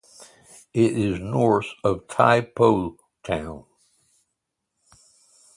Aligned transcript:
It 0.73 0.97
is 0.97 1.19
north 1.19 1.67
of 1.83 2.07
Tai 2.07 2.41
Po 2.41 2.97
Town. 3.21 3.65